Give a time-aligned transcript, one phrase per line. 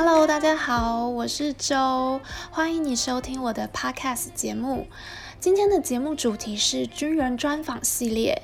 [0.00, 2.20] Hello，大家好，我是周，
[2.52, 4.86] 欢迎你收听我的 Podcast 节目。
[5.40, 8.42] 今天的节目主题是军人专访系列。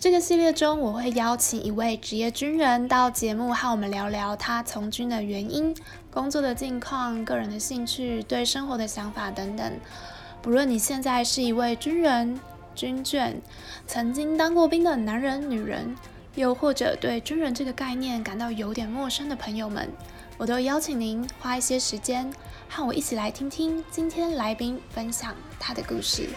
[0.00, 5.72] 这个系列中，我会邀请一位职业军人到节目和我们聊聊他从军的原因、
[6.10, 9.72] 工作的近况、个人的兴趣、对生活的想法等等。
[10.42, 12.40] 不论你现在是一位军人、
[12.74, 13.34] 军眷，
[13.86, 15.94] 曾经当过兵的男人、女人，
[16.34, 19.88] 又或者对军人这个概念感到有点陌生的朋友们，
[20.38, 22.30] 我都邀请您花一些时间
[22.68, 26.28] 和我一起来听听今天来宾分享他的故事。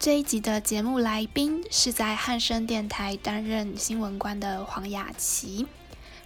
[0.00, 5.68] 这一集的节目来宾是在汉声电台担任新闻官的黄雅琪。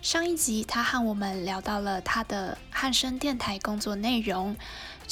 [0.00, 4.56] 上一集他和我们聊到了他的汉声电台工作内容，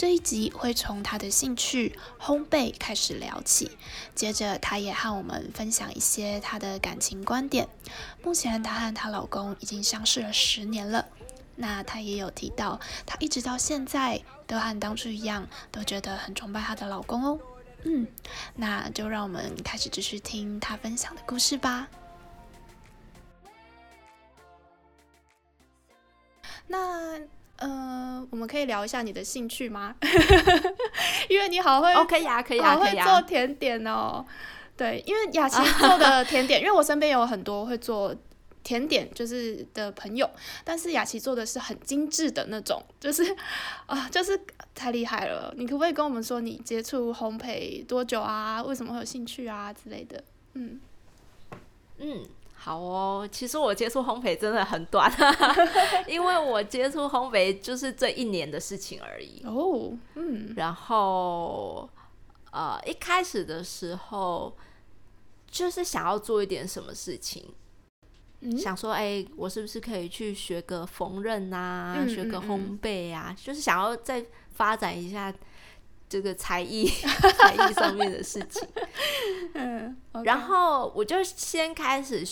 [0.00, 3.76] 这一集会从他的兴趣烘焙开始聊起，
[4.14, 7.68] 接着他也和我们分享一些他的感情观点。
[8.22, 11.06] 目前他和她老公已经相识了十年了，
[11.56, 17.38] 那他也有提到，他一直到现在都和当初一样，都觉得很崇拜她的老公哦。
[17.84, 18.06] 嗯，
[18.54, 21.88] 那就让我们开始继续听他分享的故事吧。
[26.66, 27.20] 那
[27.60, 29.94] 呃，我们可以聊一下你的兴趣吗？
[31.30, 34.24] 因为你好会，OK 呀，可以呀，可以呀，做甜点哦。
[34.76, 38.14] 对，因为雅琪做的 甜点，因为我身边有很多会做。
[38.62, 40.28] 甜点就是的朋友，
[40.64, 43.34] 但是雅琪做的是很精致的那种，就是
[43.86, 44.38] 啊，就是
[44.74, 45.52] 太厉害了。
[45.56, 48.62] 你可不可以跟我们说你接触烘焙多久啊？
[48.62, 50.22] 为什么会有兴趣啊之类的？
[50.52, 50.78] 嗯
[51.98, 52.22] 嗯，
[52.62, 53.26] 好哦。
[53.32, 55.10] 其实我接触烘焙真的很短，
[56.06, 59.42] 因为我接触烘焙就是这一年的事情而已。
[59.46, 60.52] 哦，嗯。
[60.56, 61.88] 然后
[62.52, 64.54] 呃，一开始的时候
[65.50, 67.48] 就是想要做一点什么事情。
[68.42, 73.36] 嗯、想说，哎、欸，我是不是可以去学个缝纫啊，嗯、学个烘焙啊、嗯？
[73.36, 75.32] 就是想要再发展一下
[76.10, 78.66] 这个才艺，才艺上面的事情。
[79.54, 82.26] 嗯，然后我就先开始，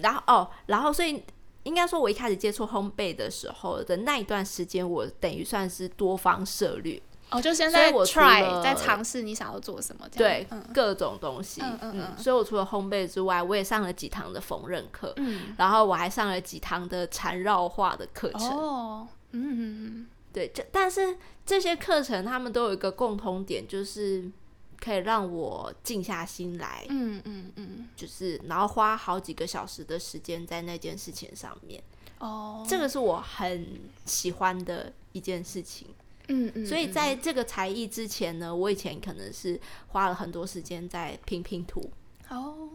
[0.00, 1.22] 然后哦，然后所以
[1.64, 7.00] 应该说，我一开始接触烘焙的时候的那一段时间，我等于算是多方涉略。
[7.30, 24.30] 哦，就现在我 try 在尝试你想要做什么对、嗯、各种东西，嗯嗯，嗯，所以我除了烘焙之外，我也上了几堂的缝纫课，嗯，然后我还上了几堂的缠绕画的课程，哦，嗯，对，这但是这些课程他们都有一个共同点，就是
[24.78, 31.82] 可以让我静下心来，嗯嗯嗯，就是然后花好几个小时的时间在那件事情上面，
[32.18, 35.88] 哦，这个是我很喜欢的一件事情。
[36.28, 41.90] 嗯嗯，所以在这个才艺之前呢，我以前可能是花了很多时间在拼拼图
[42.28, 42.68] 哦，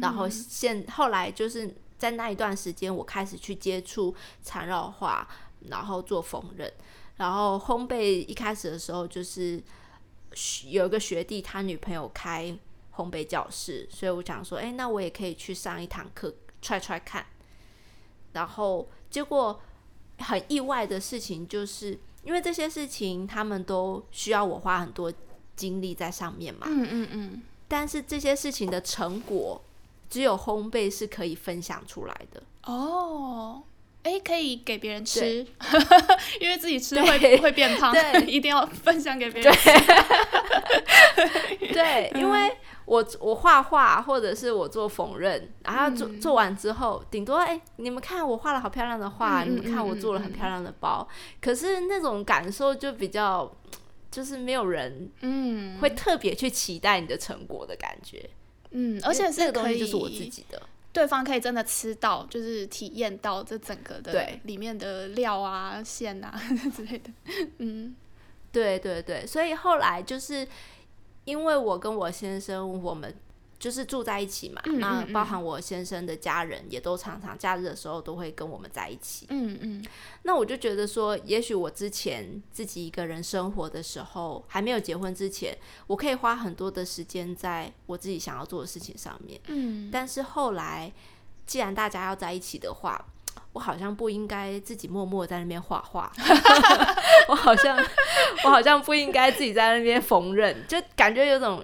[0.00, 5.26] 然后现后来就是在那一段时间，我开始去接触缠绕画，
[5.68, 6.70] 然后做缝纫，
[7.20, 8.26] 然后烘焙。
[8.26, 9.62] 一开始的时候，就是
[10.68, 12.56] 有一个学弟他女朋友开
[12.96, 17.26] 烘焙教室，所以我想说，哎，那我也可以去上一堂课踹踹看。
[18.32, 19.60] 然后结果
[20.18, 21.98] 很意外的事情就是。
[22.22, 25.10] 因为这些事情，他们都需要我花很多
[25.56, 26.66] 精力在上面嘛。
[26.68, 27.42] 嗯嗯嗯。
[27.66, 29.58] 但是这些事情的成果，
[30.10, 32.42] 只有烘焙是可以分享出来的。
[32.64, 33.62] 哦，
[34.02, 35.44] 哎，可以给别人吃，
[36.40, 39.70] 因为自己吃会会变胖，对， 一定要分享给别人吃。
[41.72, 42.50] 对，对因为。
[42.86, 53.48] 我我画画，或者是我做缝纫，然后做做完之后，顶多哎、欸，你们看我画了好漂亮的画，嗯，你们看我做了很漂亮的包，嗯，可是那种感受就比较，
[54.10, 55.78] 就是没有人嗯。
[55.78, 58.28] 会特别去期待你的成果的感觉，
[58.72, 60.60] 嗯，而且这个东西就是我自己的，
[60.92, 66.34] 对方可以真的吃到，就是体验到这整个的里面的料啊、馅啊
[66.74, 67.10] 之类的，
[67.58, 67.94] 嗯，
[68.52, 70.46] 对对对，所以后来就是。
[71.26, 73.14] 因为我跟我先生，我们
[73.60, 79.26] 就是住在一起嘛，那包含我先生的家人也都常常假日的时候都会跟我们在一起。
[79.28, 79.84] 嗯嗯，
[80.22, 85.54] 那我就觉得说，也许我之前自己一个人生活的时候，还没有结婚之前，
[85.86, 89.38] 我可以花很多的时间在我自己想要做的事情上面。
[89.48, 90.90] 嗯，但是后来，
[91.44, 93.04] 既然大家要在一起的话，
[93.52, 96.10] 我好像不应该自己默默在那边画画，
[97.28, 97.76] 我好像
[98.44, 101.62] 我好像不应该自己在那边缝纫，就感觉有种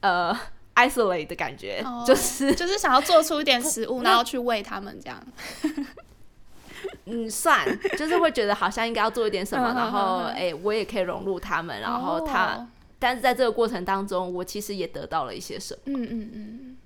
[0.00, 0.34] 呃
[0.74, 5.24] isolate 的感觉，哦、 就是就是想要做出一点食物，然后去喂他们这样。
[7.06, 7.66] 嗯，算，
[7.98, 12.66] 就是会觉得好像应该要做一点什么，然后哎、欸，我也可以融入他们，然后他
[12.98, 15.80] 但是在这个过程当中，我其实也得到了一些什么。
[15.86, 16.76] 嗯嗯嗯，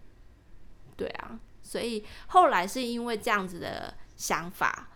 [0.96, 4.88] 对啊，所以后来是因为这样子的想法，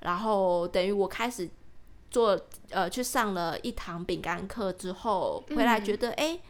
[0.00, 1.48] 然后等于我开始
[2.10, 6.40] 做呃去上了一堂饼干课之后，回来觉得哎、嗯欸，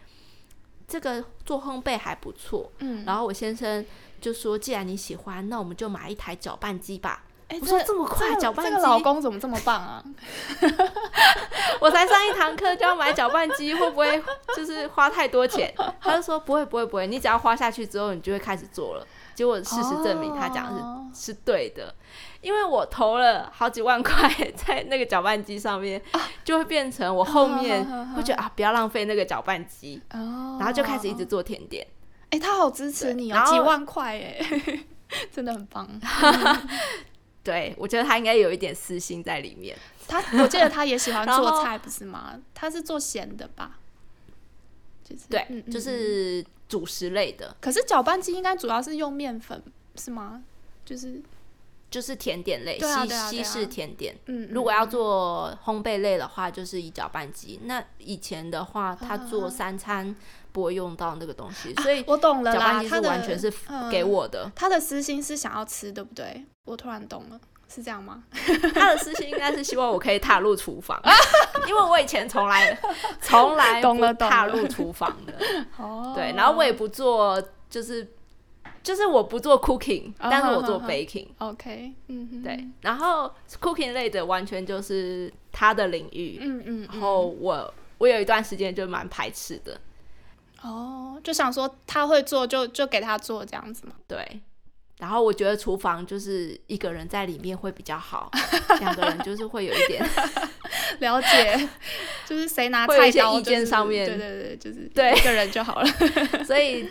[0.94, 2.70] 这个做烘焙还不错。
[2.78, 3.84] 嗯，然后我先生
[4.20, 7.24] 就说，既然你喜欢，那我们就买一台搅拌机吧。
[7.60, 10.04] 我说这么快，搅拌机，这个老公怎么这么棒啊？
[11.80, 14.22] 我才上一堂课就要买搅拌机，会不会
[14.56, 15.74] 就是花太多钱？
[16.00, 19.04] 他就说不会，不会，不会，你只要花下去之后，你就会开始做了。
[19.34, 21.94] 结果事实证明，他讲的是、哦、是对的，
[22.40, 26.00] 因为我投了好几万块在那个搅拌机上面，
[26.44, 27.84] 就会变成我后面
[28.14, 31.86] 会觉得啊，不要浪费那个搅拌机，然后就开始一直做甜点。
[32.30, 34.40] 哎、欸，他好支持你哦，几万块哎，
[35.30, 35.88] 真的很棒。
[37.44, 39.76] 对，我觉得他应该有一点私心在里面。
[40.08, 42.38] 他，我记得他也喜欢做菜，不是吗？
[42.54, 43.78] 他是做咸的吧？
[45.04, 47.56] 就是对，嗯嗯就是主食类的。
[47.60, 49.62] 可是搅拌机应该主要是用面粉，
[49.96, 50.42] 是吗？
[50.84, 51.22] 就是
[51.90, 54.16] 就是甜点类，西西式甜点。
[54.26, 57.60] 嗯，如果要做烘焙类的话，就是以搅拌机。
[57.64, 60.14] 那以前的话，他做三餐
[60.52, 62.82] 不会用到那个东西，所以我懂了啦。
[62.82, 63.52] 他完全是
[63.90, 64.50] 给我的。
[64.54, 66.44] 他的私心是想要吃，对不对？
[66.66, 68.22] 我突然懂了，是这样吗？
[68.74, 71.00] 他的私心应该是希望我可以踏入厨房，
[71.68, 72.78] 因为我以前从来
[73.20, 75.32] 从来不踏入厨房的。
[76.14, 78.06] 对，然后我也不做，就是
[78.82, 81.28] 就是我不做 cooking，但是我做 baking。
[81.38, 86.38] OK，嗯，对，然后 cooking 类的完全就是他的领域。
[86.40, 89.80] 嗯嗯，然后我我有一段时间就蛮排斥的。
[90.62, 93.94] 哦，就想说他会做就就给他做这样子嘛。
[94.06, 94.40] 对。
[94.98, 98.30] 然后我觉得厨房就是一个人在里面会比较好，
[98.80, 100.04] 两个人就是会有一点
[101.00, 101.68] 了解，
[102.24, 105.86] 就是谁拿菜刀，意见上面，对对对，就是对一个人就好了。
[106.46, 106.88] 所以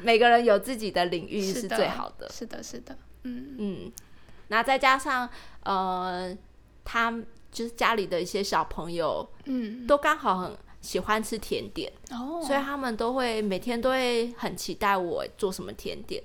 [0.00, 2.28] 每个人有自己的领域是最好的。
[2.30, 3.92] 是的，是的，嗯嗯。
[4.48, 5.28] 那再加上
[5.62, 6.36] 呃，
[6.84, 7.10] 他
[7.50, 16.22] 就是家里的一些小朋友，嗯，都刚好很喜欢吃甜点哦，所以他们都会每天都会很期待我做什么甜点。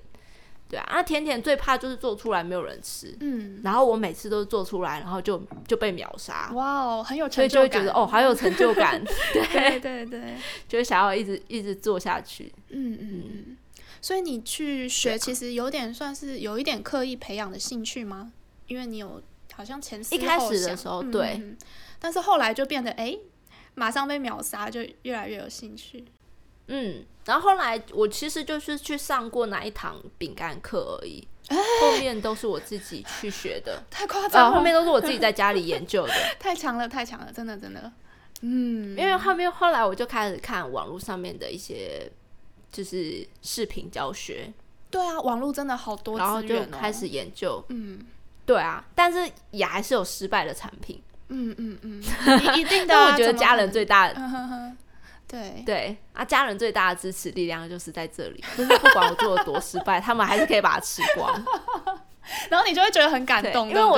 [0.69, 6.51] 对啊，那甜甜最怕就是做出来没有人吃，嗯，然后我每次都做出来，然后就就被秒杀。
[6.53, 9.01] 哇哦，很有成就感，所以就会觉得哦，好有成就感，
[9.33, 10.35] 对对对，
[10.67, 12.53] 就会想要一直一直做下去。
[12.69, 13.57] 嗯嗯嗯。
[14.01, 18.31] 所以你去学，其实有点算是有一点刻意培养的兴趣吗？
[18.67, 19.21] 因为你有
[19.53, 21.57] 好像前一开始的时候对，嗯，
[21.99, 23.17] 但是后来就变得哎，
[23.73, 26.05] 马上被秒杀，就越来越有兴趣。
[26.67, 31.27] 嗯，然后后来我其实就是去上过哪一堂饼干课而已，
[31.81, 34.55] 后面都是我自己去学的， 太夸张了。
[34.57, 37.91] 后面都是我自己在家里研究的， 太强了，太强了，真的真的。
[38.41, 42.11] 嗯，因为后面后来我就开始看网络上面的一些
[42.71, 44.53] 就是视频教学，
[44.91, 48.05] 对啊，网络真的好多哦，然后就开始研究，嗯，
[48.45, 52.03] 对啊，但是也还是有失败的产品，嗯嗯嗯，
[52.59, 54.21] 一定的啊，我觉得家人最大的。
[55.27, 55.63] 对。
[55.65, 61.33] 对啊，家人最大的支持力量就是在这里， 就是不管我做的多失败，他们还是可以把它吃光，
[62.49, 63.97] 然后你就会觉得很感动，因为我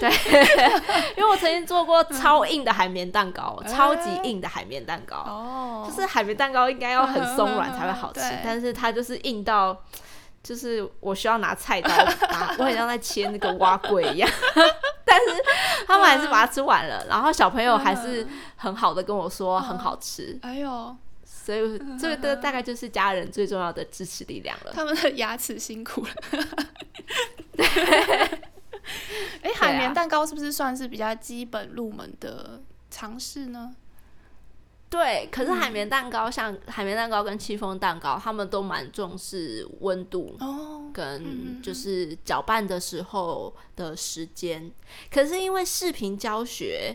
[0.00, 0.10] 对，
[1.16, 9.82] 因为我曾经做过超硬的海绵蛋糕，嗯、超级硬的海绵蛋糕，哦，就是海绵蛋糕应该要很松软才会好吃，嗯、但是它就是硬到。
[10.42, 14.30] 就是我需要拿菜刀，拿我很像在切那个碗粿一样，
[15.02, 15.42] 但是
[15.86, 18.28] 他们还是把它吃完了，然后小朋友还是
[18.64, 20.38] 很好的跟我说很好吃。
[20.40, 24.72] 哎呦，所以这个大概就是家人最重要的支持力量了。
[24.72, 26.10] 他们的牙齿辛苦了。
[27.52, 27.66] 对，
[29.42, 33.74] 哎，海绵蛋糕是不是算是比较基本入门的尝试呢？
[34.90, 44.70] 对，可是海绵蛋糕像海绵蛋糕跟戚风蛋糕，他们都蛮重视温度哦，跟就是搅拌的时候的时间。
[45.10, 46.94] 可是因为视频教学，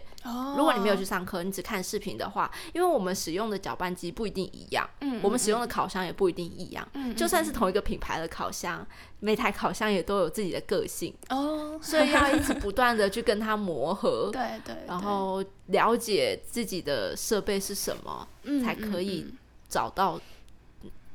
[0.56, 8.88] 如果你没有去上课，你只看视频的话，因为我们使用的搅拌机不一定一样，嗯我们使用的烤箱也不一定一样，就算是同一个品牌的烤箱。
[9.22, 19.34] 每台烤箱也都有自己的个性哦，oh, 所以要一直不断的去跟它磨合， 对，对对，然后了解自己的设备是什么，嗯、才可以
[19.68, 20.20] 找到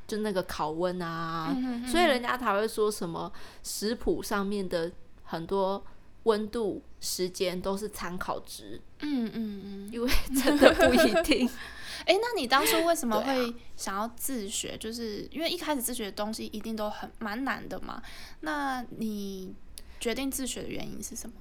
[0.06, 4.90] 就那个烤温啊，所以人家才会说什么食谱上面的
[5.22, 5.84] 很多
[6.24, 10.10] 温度、时间都是参考值，嗯嗯嗯，因为
[10.42, 11.48] 真的不一定。
[12.06, 14.72] 哎、欸，那你当初为什么会想要自学？
[14.72, 18.02] 啊、就是因为一开始自学的东西一定都很蛮难的嘛。
[18.40, 19.54] 那你
[20.00, 21.34] 决定自学的原因是什么？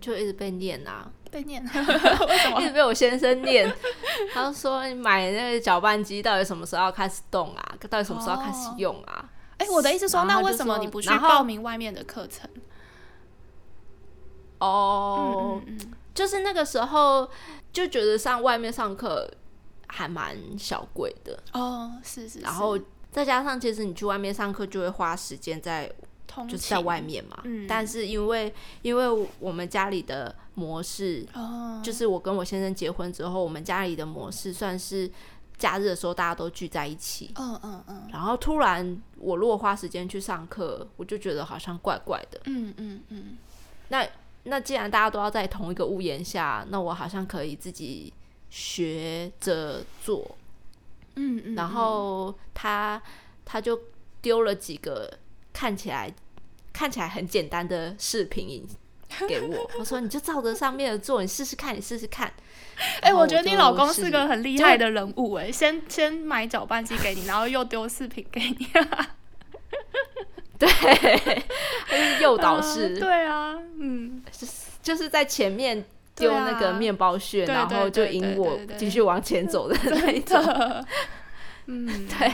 [0.00, 1.62] 就一直被念啊，被念，
[2.28, 2.60] 为什么？
[2.60, 3.72] 一直被我先生念。
[4.32, 7.76] 他说：“你买那个搅拌机到底什么时候要开始动啊？
[7.88, 9.28] 到底什么时候要开始用啊？”
[9.58, 12.48] 哎、哦欸，我的意思说，那为什么你不去报名外面的课程？
[14.58, 17.28] 哦，嗯嗯嗯，就是那个时候
[17.72, 19.30] 就觉得上外面上课
[19.86, 22.78] 还蛮小贵的哦，是是，是，然后
[23.10, 25.90] 再加上其实你去外面上课就会花时间在。
[26.48, 35.10] 就是在外面嘛，嗯、但是因为因为我们家里的模式，哦、就是我跟我先生结婚之后，我们家里的模式算是
[35.58, 43.36] 假日的时候大家都聚在一起，嗯嗯嗯，然后突然我如果花时间去上课，我就觉得好像怪怪的，嗯嗯嗯，
[43.88, 44.06] 那
[44.44, 48.12] 那既然大家都要在同一个屋檐下，那我好像可以自己
[48.50, 50.36] 学着做，
[51.16, 53.02] 嗯嗯，然后他
[53.44, 53.78] 他就
[54.22, 55.18] 丢了几个。
[55.52, 56.12] 看起来
[56.72, 58.66] 看起来很简单的视频
[59.28, 62.32] 给我， 我说你就照着上面的做，你试试看，你试试看。
[63.00, 69.16] 哎、欸，我觉得你老公是个很厉害的人物哎，先先买搅拌机给你，然后又丢视频给你，啊
[70.58, 70.68] 对，
[71.88, 74.52] 他是诱导式、呃， 对啊，嗯，就是
[74.82, 80.38] 就是在前面丢那个面包屑，然后就引我继续往前走的那一种，
[81.66, 82.32] 嗯， 对。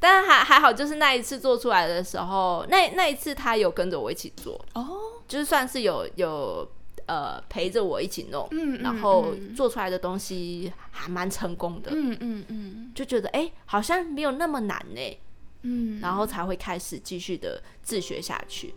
[0.00, 5.12] 但是还还好，就是那一次做出来的时候，那那一次他有跟着我一起做哦，oh.
[5.26, 6.68] 就是算是有有
[7.06, 15.18] 呃陪着我一起弄，嗯，然后做出来的东西还蛮成功的，嗯嗯嗯，就觉得哎、欸，好像没有那么难呢，
[15.62, 18.74] 嗯，然后才会开始继续的自学下去。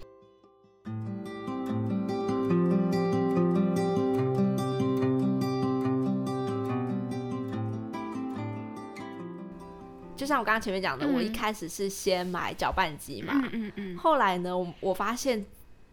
[10.22, 15.44] 就像我刚刚前面讲的，嗯、我一开始是先买搅拌机嘛，嗯嗯嗯、后来呢，我我发现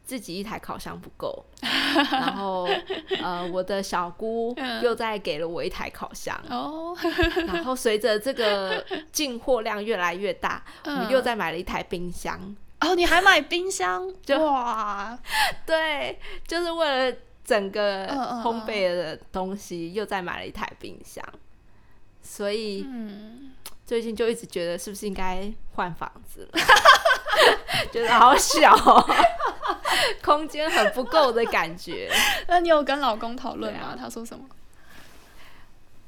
[0.05, 1.47] 自己一台烤箱不够，
[2.13, 2.69] 然后
[3.23, 6.95] 呃，我的小姑又再给了我一台烤箱，哦、
[7.47, 12.55] 然后随着这个 进货量越来越大，嗯、我们又再买了一台冰箱。
[12.83, 14.13] 哦，你还买冰箱？
[14.23, 15.19] 就哇，
[15.65, 18.07] 对，就是为了整个
[18.45, 21.25] 烘焙的东西，又再买了一台冰箱，
[22.21, 22.85] 所以。
[22.87, 23.53] 嗯
[23.89, 26.61] 最近就一直觉得是不是应该换房子了，
[27.91, 29.03] 觉得好小喔，
[30.23, 32.13] 空间很不够的感觉。
[32.49, 33.97] 那你有跟老公讨论吗？
[33.99, 34.45] 他说什么？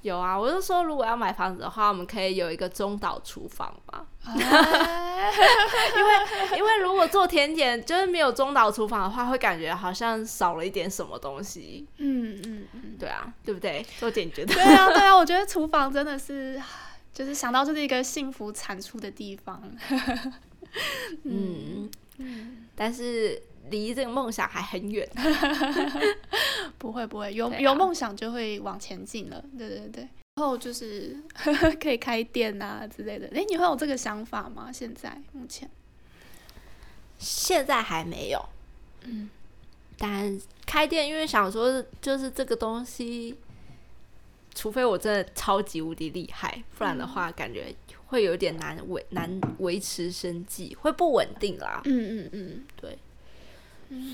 [0.03, 4.05] 有啊，我就说如果要买房子的话，我们可以有一个中岛厨房嘛。
[4.27, 11.89] 因为因为如果做甜点就是没有中岛厨房的话，会感觉好像少了一点什么东西。
[11.97, 13.83] 嗯嗯嗯，对啊，对不对？
[13.99, 14.53] 做点觉得？
[14.53, 16.61] 对啊对啊，我觉得厨房真的是。
[17.21, 19.63] 就是想到这是一个幸福产出的地方，
[21.25, 21.91] 嗯，
[22.75, 25.07] 但是离这个梦想还很远。
[26.79, 29.45] 不会不会，有有梦想就会往前进了。
[29.59, 31.15] 对对对，然后就是
[31.79, 33.27] 可以开店啊之类的。
[33.35, 34.73] 哎，你会有这个想法吗？
[34.73, 35.69] 现在目前
[37.19, 38.43] 现在还没有。
[39.05, 39.29] 嗯，
[39.99, 43.37] 但开店，因为想说就是这个东西。
[44.61, 47.75] 除非我真的超级无敌厉害，不然的话感觉
[48.09, 51.81] 会有点难维难维持生计，会不稳定啦。
[51.87, 52.99] 嗯嗯嗯，对。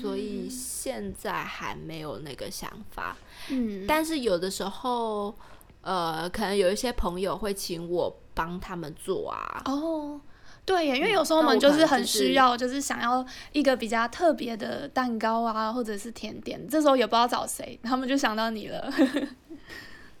[0.01, 3.17] 所以现在还没有那个想法。
[3.49, 5.35] 嗯，但是有的时候，
[5.81, 9.61] 呃，可能有一些朋友会请我帮他们做啊。
[9.65, 10.21] 哦，
[10.63, 18.89] 对耶，因为有时候我们就是很需要，就是想要一个比较特别的蛋糕啊，或者是甜点，这时候也不知道找谁，他们就想到你了。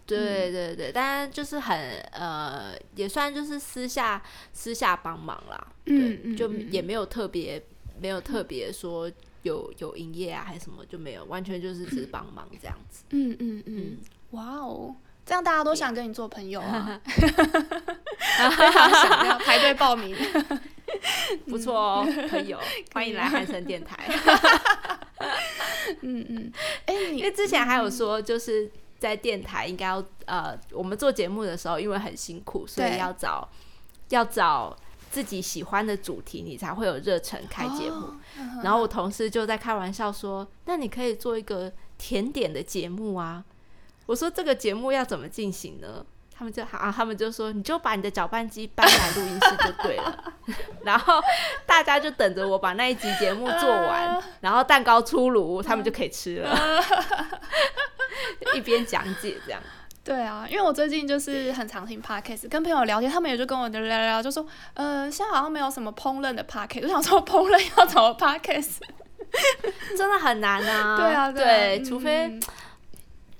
[0.07, 1.77] 对对对，但就是很
[2.11, 4.21] 呃，也算就是私下
[4.53, 7.61] 私下帮忙啦，嗯，对，就也没有特别
[7.99, 9.11] 没有特别说
[9.43, 13.03] 有有营业啊还是什么就没有，完全就是只是帮忙这样子。
[13.09, 13.97] 嗯嗯嗯，
[14.31, 14.95] 哇哦，
[15.25, 20.15] 这样大家都想跟你做朋友啊， 非常想要排队报名，
[21.47, 22.59] 不错哦，可以有，
[22.93, 24.07] 欢迎来汉森电台。
[26.01, 26.51] 嗯嗯，
[26.85, 28.71] 哎，因为之前还有说就是。
[28.99, 33.47] 在电台应该要呃，我们做节目的时候，因为很辛苦，所以要找
[34.09, 34.75] 要找
[35.09, 38.07] 自己喜欢的主题，你才会有热忱开节目。
[38.07, 38.17] 哦、
[38.63, 43.43] 然后我同事就在开玩笑说：“那你可以做一个甜点的节目啊。”
[44.05, 46.05] 我说：“这个节目要怎么进行呢？”
[46.37, 50.33] 他们就啊，他们就说：“你就把你的搅拌机搬来录音室就对了。
[50.85, 51.19] ”然后
[51.65, 56.55] 大家就等着我把那一集节目做完，呃、 然后蛋糕出炉，他们就可以吃了。
[58.45, 59.61] 呃 一边讲解这样，
[60.03, 68.77] 对啊，因为我最近就是很常听 podcast，跟朋友聊天，他们也就跟我聊聊，就说，呃，现在好像没有什么烹饪的 podcast，我想说烹饪要怎么 podcast？
[69.97, 70.95] 真的很难啊。
[70.97, 72.39] 对啊，对，除非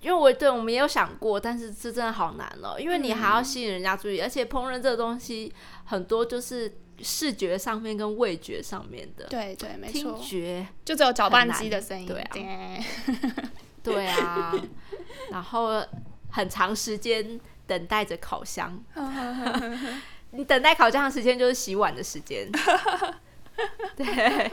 [0.01, 5.51] 因为我对我们也有想过，但是这真的好难哦，因为你还要吸引人家注意，而且烹饪这个东西
[5.85, 9.25] 很多就是视觉上面跟味觉上面的。
[9.25, 12.05] 对对，没错，听觉就只有搅拌机的声音。
[12.05, 12.37] 对啊，
[13.93, 14.53] 对啊，
[15.31, 15.83] 然后
[16.29, 18.83] 很长时间等待着烤箱。
[20.31, 22.49] 你等待烤箱的时间就是洗碗的时间。
[23.95, 24.51] 对，哎、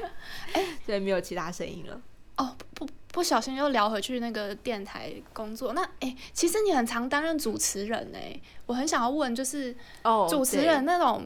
[0.54, 2.00] 欸，对，没有其他声音了。
[2.36, 5.72] 哦，不，不小心又聊回去那个电台工作。
[5.72, 11.24] 那，哎、欸，其实你很常担任主持人哎、欸，我很想要问，就是哦，主持人那种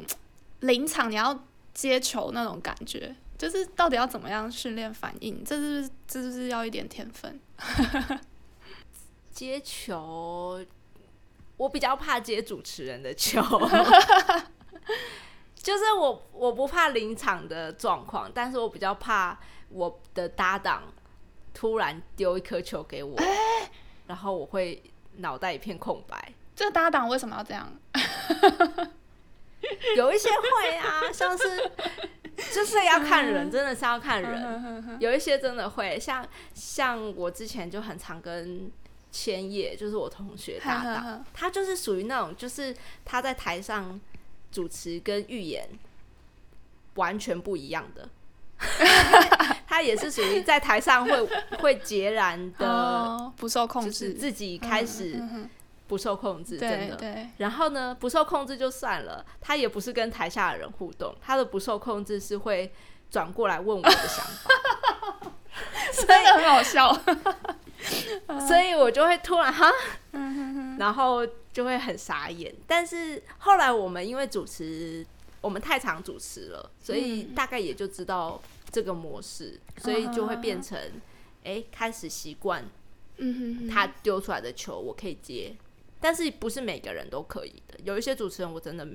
[0.60, 1.38] 临场你要
[1.72, 5.42] 接球那种感觉，就是到底要怎么样训练反应？
[5.45, 7.40] 这是不是这是不是要一点天分？
[9.30, 10.61] 接球，
[11.57, 13.40] 我比较怕接主持人的球。
[15.54, 20.83] 就是我，我不怕临场的状况，但是我比较怕我的搭档
[21.54, 23.71] 突然丢一颗球给我，欸、
[24.07, 24.83] 然后我会
[25.16, 26.33] 脑袋一片空白。
[26.57, 27.71] 这个搭档为什么要这样？
[29.96, 31.70] 有一些会啊，像是
[32.52, 34.98] 就是要看人，真的是要看人。
[35.00, 38.70] 有一些真的会，像像我之前就很常跟
[39.10, 44.00] 千叶，就是我同学搭档，他就是属于那种，就是他在台上。
[44.50, 45.68] 主持跟预言
[46.94, 48.08] 完全不一样的，
[49.68, 51.22] 他也是属于在台上会
[51.58, 55.22] 会截然的、哦、不受控制，就是自己开始
[55.88, 57.26] 不受控制，真的。
[57.38, 62.71] 然后呢，不受控制就算了，他也不是跟台下的人互动，他的不受控制是会
[63.11, 64.50] 转过来问我的想法，
[66.07, 66.92] 真的很好笑。
[68.47, 69.71] 所以我就会突然哈，
[70.78, 72.54] 然后就会很傻眼。
[72.66, 75.07] 但是后来我们因为主持，
[75.40, 78.40] 我们太常主持了，所以大概也就知道
[78.71, 80.78] 这个模式，所以就会变成，
[81.45, 82.64] 哎，开始习惯，
[83.18, 85.54] 嗯哼他丢出来的球我可以接，
[86.00, 87.78] 但是不是每个人都可以的。
[87.84, 88.87] 有一些主持人我真的，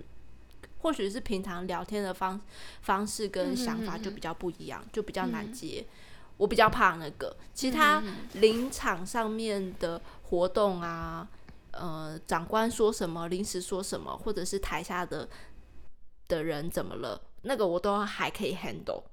[0.79, 2.39] 或许是平常聊天的方
[2.81, 5.85] 方式跟想法就比较不一样，就比较难接。
[6.37, 11.27] 我比较怕那个，其他临场上面的活动啊，
[11.71, 15.29] 呃，长官说什么，临时说什么，或者是台下的
[16.27, 19.03] 的人怎么了，那个我都还可以 handle。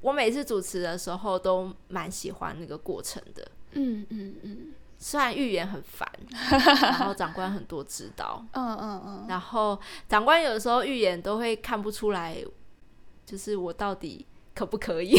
[0.00, 6.08] 我每次主持的时候都蛮喜欢那个过程的，嗯嗯嗯，虽然预言很烦，
[6.82, 9.76] 然后长官很多指导，嗯嗯嗯，然后
[10.08, 12.36] 长官有的时候预言都会看不出来，
[13.26, 14.24] 就是我到底。
[14.52, 15.16] 可不可以？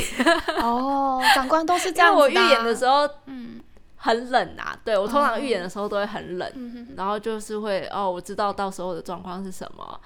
[0.61, 2.15] 哦，长官都是 这样、啊。
[2.15, 3.59] 我预言的时候，嗯，
[3.95, 4.77] 很冷啊。
[4.83, 9.99] 对，我通常预言的时候都会很冷，嗯、然后就是会哦，我知道到时候的状况是什么。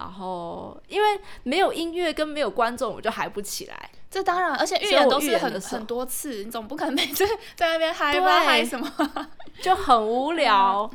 [0.00, 3.90] 然后因为没有音乐跟没有观众，我就嗨不起来。
[4.10, 8.90] 这当然，而且预演都是很很多次，你总不可能每次在那边嗨吧嗨什么，
[9.62, 10.90] 就很无聊。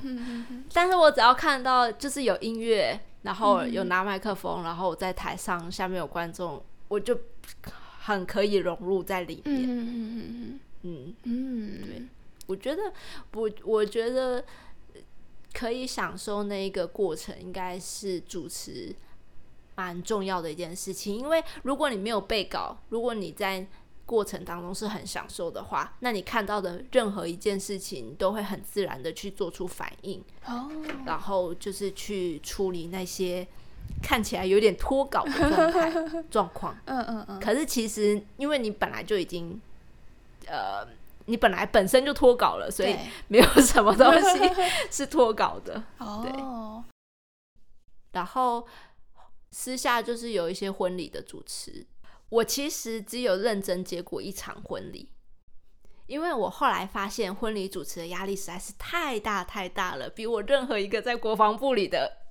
[0.74, 7.18] 但是我只要看到就是有音乐，然后有拿麦克风，然后我在台上，下面有观众，我就。
[8.08, 12.04] 很可以融入在里面，嗯嗯嗯嗯嗯，对，
[12.46, 12.84] 我觉得
[13.34, 14.46] 我我觉得
[15.58, 18.94] 可以享受那一个过程，应该是主持
[19.76, 21.16] 蛮重要的一件事情。
[21.18, 23.66] 因为如果你没有背稿，如果你在
[24.06, 30.70] 过程当中是很享受的话，那你看到的任何一件事情都会很自然的去做出反应，哦，
[31.06, 33.48] 然后就是去处理那些。
[34.02, 35.92] 看起来有点脱稿的状态
[36.32, 37.40] 状况，嗯嗯嗯。
[37.40, 39.62] 可是其实，因为你本来就已经，
[40.48, 40.86] 呃，
[41.26, 42.96] 你本来本身就脱稿了，所以
[43.28, 44.52] 没有什么东西
[44.92, 45.84] 是脱稿的。
[46.24, 46.32] 对。
[48.12, 48.66] 然后
[49.52, 51.86] 私下就是有一些婚礼的主持，
[52.30, 55.12] 我其实只有认真接过一场婚礼，
[56.08, 62.22] 因为我后来发现婚礼主持的压力实在是太大太大了，比我任何一个在国防部里的。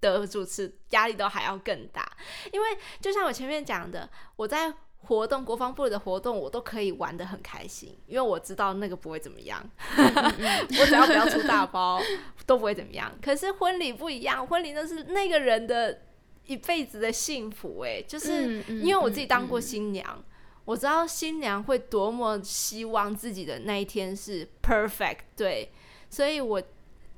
[0.00, 2.10] 的主持压力都还要更大，
[2.54, 2.68] 因为
[3.02, 9.64] 就像我前面讲的，我在活动国防部的活动，我都可以玩的很开心，因为我知道那个不会怎么样，
[9.98, 12.00] 我只要不要出大包
[12.46, 13.10] 都不会怎么样。
[13.20, 16.02] 可是婚礼不一样，婚礼那是那个人的
[16.46, 20.22] 一辈子的幸福，哎，就是因为我自己当过新娘，
[20.64, 25.70] 我知道新娘会多么希望自己的那一天是 perfect，对，
[26.08, 26.62] 所以我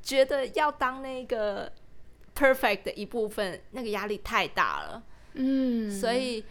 [0.01, 1.71] 觉得要当那个。
[2.35, 5.03] perfect 的一部分，那个压力太大了，
[5.35, 6.43] 嗯，所以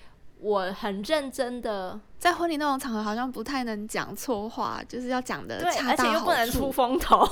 [0.42, 7.24] 我很认真的在婚礼那种场合，好像不太能讲错话，就是要讲的而且又不能出风头，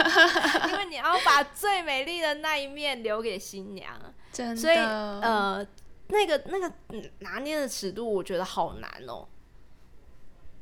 [0.68, 3.92] 因为你要把最美丽的那一面留给新娘，
[4.32, 5.66] 真的，所以呃，
[6.08, 6.72] 那个那个
[7.18, 9.28] 拿捏的尺度，我觉得好难哦，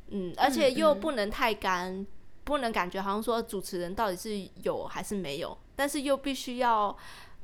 [0.09, 2.07] 嗯，而且又不能太干，嗯、
[2.42, 6.96] 不能感觉好像说主持人到底是有还是没有，但是又必须要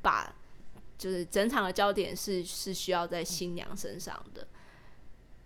[0.03, 0.33] 把
[1.01, 4.47] 就是整场的焦点是是需要在新娘身上的。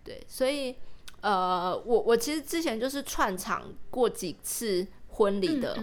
[0.03, 0.75] 对，所以
[1.21, 5.81] 呃，我我其实之前就是串场过几次婚礼的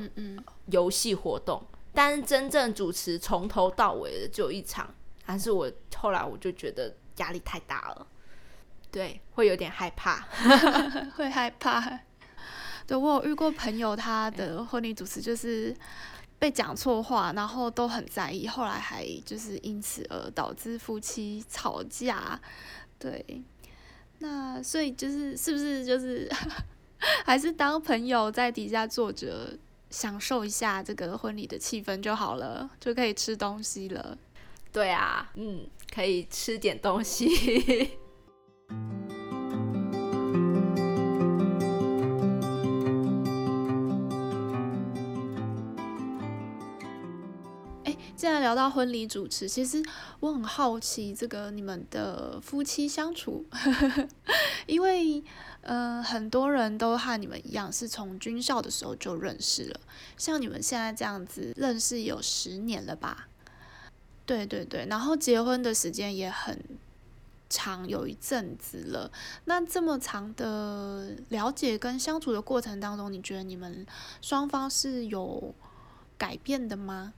[0.65, 4.93] 游戏活动，嗯嗯嗯、但是真正主持从头到尾的就一场，
[5.25, 8.07] 但是我后来我就觉得压力太大了，
[8.91, 10.27] 对，会有点害怕，
[11.15, 12.01] 会害怕。
[12.85, 15.73] 对，我有遇过朋友，他的婚礼主持就是
[16.41, 22.41] 被讲错话，然后都很在意，后来还就是因此而导致夫妻吵架，
[22.97, 23.43] 对。
[24.17, 26.27] 那所以就是是不是就是
[27.23, 29.55] 还是当朋友在底下坐着
[29.91, 34.17] 享受一下这个婚礼的气氛就好了，就可以吃东西了。
[34.71, 37.91] 对啊，嗯，可以吃点东西。
[48.21, 49.83] 既然聊到婚礼主持，其实
[50.19, 53.43] 我很好奇这个你们的夫妻相处，
[54.67, 55.23] 因为
[55.61, 59.79] 呃很多人都和你们一样是从军校的时候就认识了，
[60.17, 63.27] 像你们现在这样子认识有十年了吧？
[64.27, 66.63] 对对对，然后结婚的时间也很
[67.49, 69.11] 长，有一阵子了。
[69.45, 73.83] 那这么长的了解跟相处的过程当中，你觉得你们
[74.21, 75.55] 双方是有
[76.19, 77.13] 改变的吗？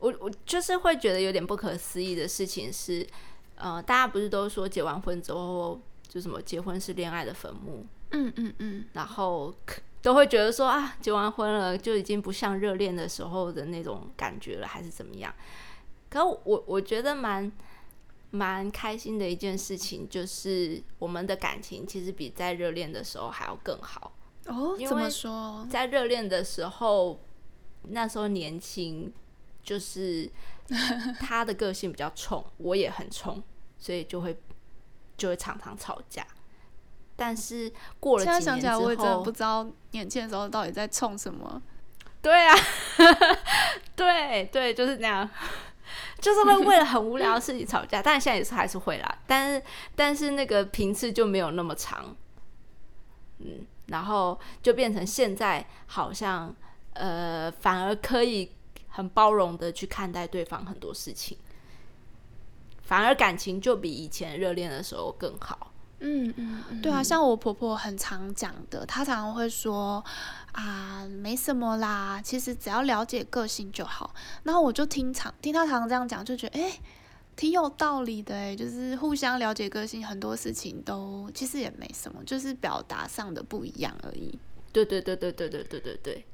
[0.00, 3.06] 我我就是会觉得有点不可思议的事情是，
[3.54, 9.54] 呃，大家不是都说结完婚之后就什么结婚是恋爱的坟墓，嗯嗯嗯，然后
[10.00, 15.32] 都会觉得说啊，结完婚了就已经不像热恋的时候的那种感觉了，还是怎么样？
[16.08, 17.52] 可我我觉得蛮
[18.30, 24.12] 蛮开心的一件事情，就是我们的感情其实比在热恋的时候还要更好
[24.46, 24.74] 哦。
[24.78, 25.66] 怎么说？
[25.70, 27.20] 在热恋的时候，
[27.82, 29.12] 那时候年轻。
[29.62, 30.30] 就是
[31.20, 33.42] 他的个性比较冲，我也很冲，
[33.78, 34.36] 所以就会
[35.16, 36.26] 就会常常吵架。
[37.16, 41.60] 但是过了几年之后，现在想起来我也真的不知道年轻的时候到底在冲什么。
[42.22, 42.54] 对啊，
[43.96, 45.30] 对对，就是那样，
[46.20, 48.02] 就是会为了很无聊的事情吵架。
[48.02, 49.62] 但是现在也是还是会啦，但是
[49.94, 52.16] 但是那个频次就没有那么长。
[53.38, 56.54] 嗯，然后就变成现在好像
[56.92, 58.52] 呃，反而可以。
[58.90, 61.38] 很包容的去看待对方很多事情，
[62.82, 65.72] 反而感情就比以前热恋的时候更好。
[66.02, 70.02] 嗯嗯，嗯对啊，像我婆婆很常讲的，她常常会说
[70.52, 74.14] 啊，没什么啦，其实只要了解个性就好。
[74.44, 76.80] 然后我就听常听她常常这样讲，就觉得哎，
[77.36, 84.38] 挺有道理的哎，就是互相了解个性，很多事情都其实也没什么，就是表达上的不一样而已。
[84.72, 86.26] 对对对对对对对对对。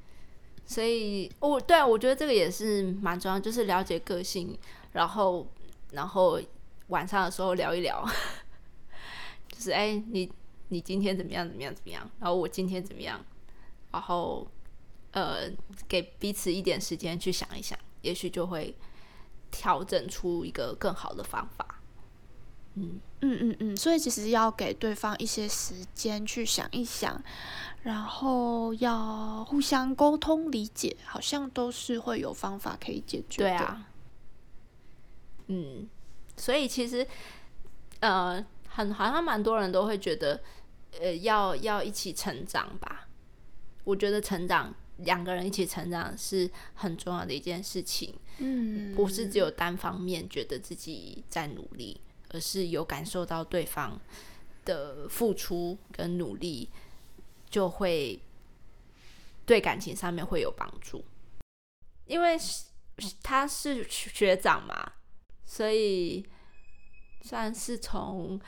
[0.66, 4.58] 所以，我对，我觉得这个也是蛮重要，就是了解个性，
[4.92, 5.46] 然后，
[5.92, 6.40] 然后
[6.88, 8.04] 晚上的时候聊一聊，
[9.48, 10.30] 就是哎、你
[10.68, 11.46] 你今天怎么样？
[11.46, 11.72] 怎么样？
[11.72, 12.10] 怎么样？
[12.18, 13.24] 然后我今天怎么样？
[13.92, 14.46] 然后，
[15.12, 15.48] 呃，
[15.88, 18.74] 给彼此一点时间去想一想，也许就会
[19.50, 21.80] 调整出一个更好的方法。
[22.74, 27.22] 嗯嗯嗯嗯，所以其实要给对方一些时间去想一想。
[27.86, 33.48] 然后要互相沟通理解，好像都是会有方法可以解决的。
[33.48, 33.86] 对啊，
[35.46, 35.88] 嗯，
[36.36, 37.06] 所以其实，
[38.00, 40.42] 呃，很好像蛮多人都会觉得，
[41.00, 43.06] 呃，要要一起成长吧。
[43.84, 48.12] 我觉得成长，两个人一起成长是很重要的一件事情。
[48.38, 53.96] 嗯，不是只有单方面觉得自己在努力，而是有感受到对方
[54.64, 56.68] 的付出跟努力。
[57.48, 58.20] 就会
[59.44, 61.04] 对感情上面会有帮助，
[62.06, 62.36] 因为
[63.22, 64.92] 他是学长嘛，
[65.44, 66.26] 所以
[67.22, 68.40] 算是从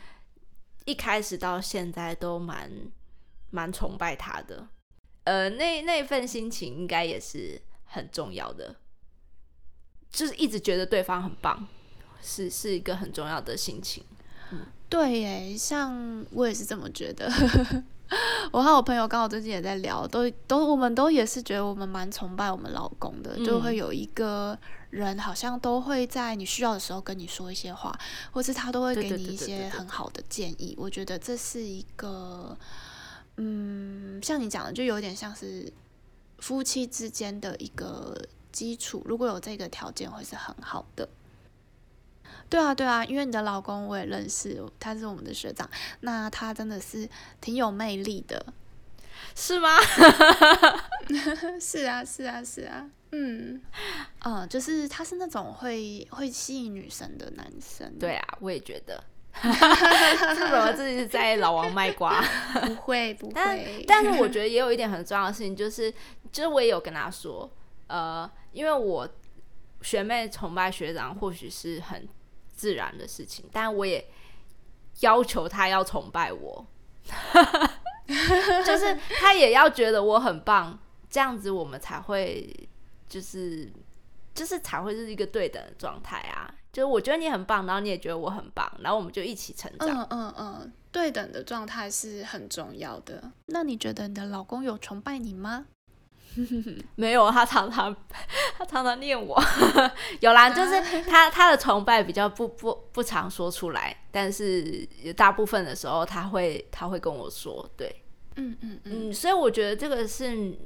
[0.84, 2.70] 一开始到现在都蛮
[3.50, 4.68] 蛮崇拜他的。
[5.24, 8.76] 呃，那那份心情应该也是很重要的，
[10.10, 11.68] 就是一直觉得对方很棒，
[12.22, 14.02] 是是一个很重要的心情。
[14.88, 17.30] 对耶，像我也是这么觉得。
[18.52, 24.58] 我和我朋友刚好最近也在聊，都都我们都也是觉得我们蛮崇拜我们老公的，嗯、就会有一个
[24.90, 27.96] 人好像都会在你需要的时候跟你说一些话，
[28.32, 30.74] 或是他都会给你一些很好的建议。
[30.78, 32.56] 我觉得这是一个，
[33.36, 35.70] 嗯，像你讲的，就有点像是
[36.38, 38.16] 夫妻之间的一个
[38.50, 39.02] 基础。
[39.04, 41.06] 如果有这个条件，会是很好的。
[42.48, 45.68] 对啊，对啊，因为你的老公我也认识，他是我们的学长，
[46.00, 47.08] 那他真的是
[47.40, 48.44] 挺有魅力的，
[49.34, 49.76] 是吗？
[51.60, 53.60] 是啊，是啊，是啊，嗯，
[54.24, 57.98] 嗯，就是他是那种会会吸引女生的男生。
[57.98, 59.02] 对啊，我也觉得。
[59.38, 62.20] 是怎么自己在老王卖瓜？
[62.66, 63.32] 不会，不会。
[63.34, 65.92] 但但是我觉得也有一点很重要的事情，就是
[66.32, 67.48] 就是我也有跟他说，
[67.86, 69.08] 呃，因为我
[69.82, 72.08] 学妹崇拜学长或许是很
[72.58, 74.04] 自然的事情，但我也
[75.00, 76.66] 要求他要崇拜我，
[78.66, 80.76] 就是他也要觉得我很棒，
[81.08, 82.68] 这样子我们才会
[83.08, 83.72] 就是
[84.34, 86.52] 就是才会是一个对等的状态啊。
[86.70, 89.88] 就是我觉得你很棒，然后你也觉得我很棒，然后我们就一起成长。
[89.88, 93.32] 嗯嗯嗯，对等的状态是很重要的。
[93.46, 95.66] 那你觉得你的老公有崇拜你吗？
[96.96, 97.94] 没有，他常常
[98.56, 99.40] 他常常念我。
[100.20, 108.02] 有啦，就是他他的崇拜比较不不不常说出来，但是大部分的时候他会他会跟我说，对，
[108.36, 110.56] 嗯嗯嗯，嗯，所以我觉得这个是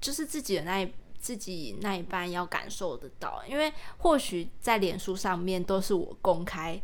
[0.00, 0.92] 就是自己的那一。
[1.20, 6.80] 自己那一半要感受得到，因为或许在脸书上面都是我公开，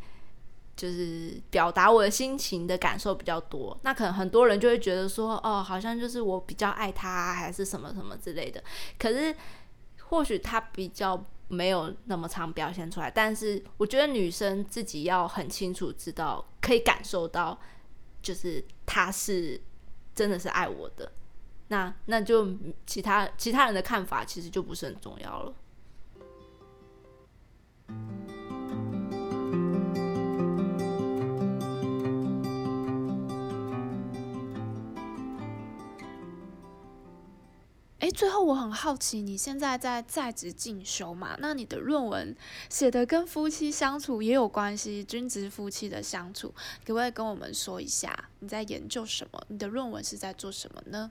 [0.76, 3.78] 就是表达我的心情的感受比较多。
[3.82, 8.62] 那可能很多人就会觉得说，哦，好像就是我比较爱他，还是什么什么之类的。
[8.98, 9.34] 可是
[10.04, 13.10] 或许他比较没有那么常表现出来。
[13.10, 17.58] 但是我觉得女生自己要很清楚知道，可以感受到，
[18.20, 19.60] 就是他是
[20.14, 21.12] 真的是爱我的。
[21.68, 22.46] 那那就
[22.86, 25.54] 其他其他人的看法其实就不是很重要了。
[38.04, 41.34] 哎，最后我很好奇，你现在在在职进修嘛？
[41.38, 42.36] 那你的论文
[42.68, 46.48] 写的跟夫妻相处也有关系，君子夫妻的相处，
[46.84, 49.42] 可不可以跟我们说一下你在研究什么？
[49.48, 51.10] 你的论文是在做什么呢？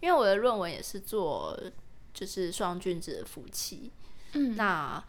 [0.00, 1.56] 因为我的论文也是做，
[2.12, 3.92] 就是双君子的夫妻，
[4.32, 5.00] 嗯，那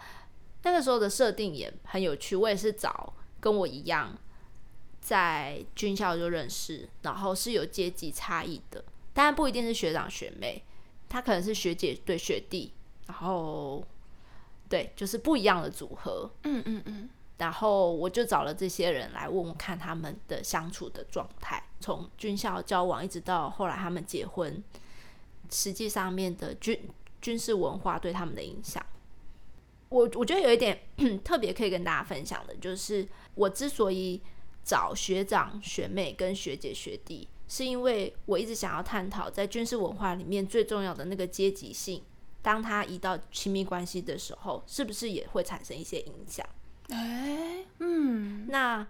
[0.62, 2.36] 那个时候的设定也很有趣。
[2.36, 4.16] 我也是找跟我一样
[5.02, 10.64] 在军校就认识，然后是有阶级差异的，当然不一定是学长学妹，
[11.14, 12.74] 他可能是学姐对学弟，
[13.06, 13.86] 然后
[14.68, 17.08] 对，就是不一样的组合，嗯嗯嗯。
[17.38, 24.64] 然后我就找了这些人来问问看他们的相处的状态，从军校交往一直到后来他们结婚。
[25.52, 26.80] 实际上面的军
[27.22, 28.84] 军事文化对他们的影响，
[29.90, 30.80] 我我觉得有一点
[31.24, 34.20] 特别可以跟大家分享的，就是我之所以
[34.64, 42.02] 找学长学妹跟学姐学弟，是因为我一直想要探讨在军事文化里面最重要的那个阶级性，
[42.42, 46.44] 当它移到亲密关系的时候，是不是也会产生一些影响？
[46.90, 48.88] 哎，嗯，那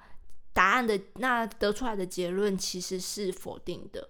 [0.54, 4.08] 答案的那得出来的结论其实是否定的，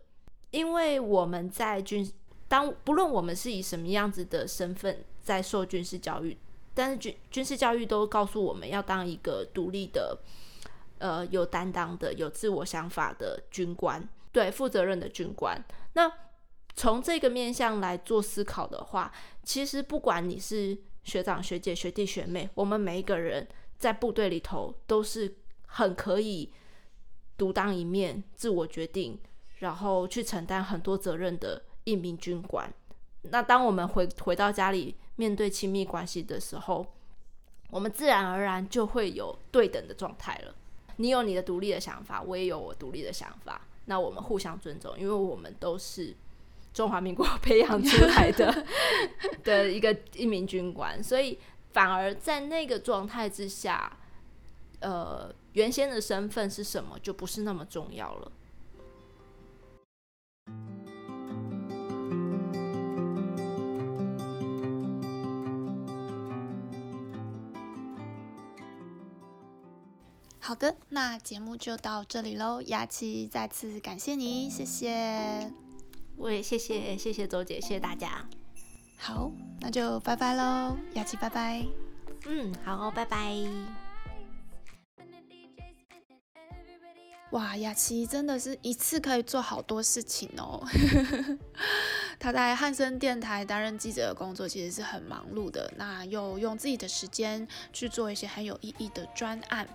[0.52, 2.08] 因为我们在军。
[2.48, 6.38] 当不论我们是以什么样子的身份在受军事教育，
[6.76, 10.20] 但是军军事教育都告诉我们要当一个独立的、
[11.00, 15.58] 呃有担当的、有自我想法的军官，对，负责任的军官。
[15.94, 16.12] 那
[16.76, 19.10] 从这个面向来做思考的话，
[19.44, 26.52] 其实不管你是学长、学姐、学弟、学妹，我们每一个人在部队里头都是很可以
[27.38, 29.18] 独当一面、自我决定，
[29.60, 31.64] 然后去承担很多责任的。
[31.86, 32.74] 一名军官，
[33.24, 36.88] 那当我们回回到家里面对亲密关系的时候，
[37.72, 40.56] 我们自然而然就会有对等的状态了。
[40.96, 46.16] 你有你的独立的想法，我也有我独立的想法，那我们互相尊重，因为我们都是
[46.74, 48.66] 中华民国培养出来的
[49.44, 51.38] 的一个一名军官，所以
[51.72, 53.98] 反而在那个状态之下，
[54.80, 58.32] 呃，原先的身份是什么就不是那么重要了。
[70.46, 72.62] 好的，那节目就到这里喽。
[72.64, 75.50] 雅琪再次感谢你，谢谢。
[76.18, 78.28] 我也谢谢，谢谢周姐，谢谢大家。
[78.98, 81.66] 好，那就拜拜喽，雅琪拜拜。
[82.26, 83.34] 嗯，好，拜拜。
[87.32, 90.62] 哇，雅琪真的是一次可以做好多事情哦。
[92.20, 99.66] 他在汉森电台担任记者的工作其实是很忙碌的，那又用自己的时间去做一些很有意义的专案。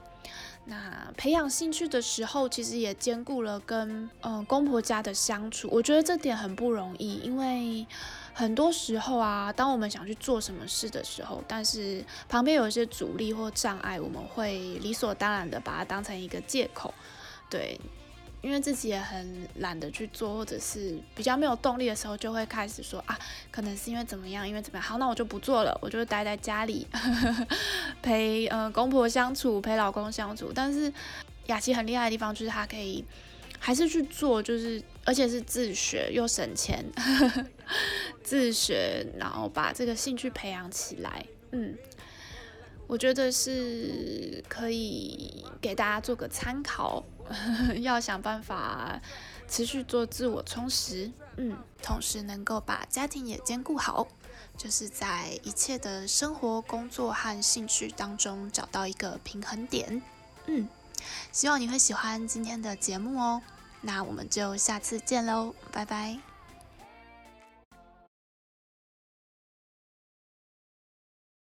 [0.70, 7.86] 那培养兴趣的时候，其实也兼顾了跟嗯公婆家的相处，我觉得这点很不容易，因为
[8.34, 16.92] 很多时候啊，当我们想去做什么事的时候，但是旁边有一些阻力或障碍，我们会理所当然的把它当成一个借口，
[17.48, 17.80] 对。
[18.40, 23.18] 因为自己也很懒得去做，或者是比较没有动力的时候，就会开始说啊，
[23.50, 26.86] 可能是因为怎么样，因为怎么样，好，那我就不做了，我就待在家里
[28.00, 30.52] 陪呃公婆相处，陪老公相处。
[30.54, 30.92] 但是
[31.46, 33.04] 雅琪很厉害的地方就是她可以
[33.58, 36.84] 还是去做，就是而且是自学又省钱，
[38.22, 41.76] 自学然后把这个兴趣培养起来，嗯。
[42.86, 47.04] 我觉得是可以给大家做个参考，
[47.80, 49.00] 要想办法
[49.48, 54.06] 持续做自我充实，嗯，同时能够把家庭也兼顾好，
[54.56, 60.02] 就是在一切的生活、工作和兴趣当中找到一个平衡点，
[60.46, 60.68] 嗯，
[61.32, 63.42] 希望你会喜欢今天的节目哦，
[63.80, 66.37] 那我们就下次见喽，拜拜。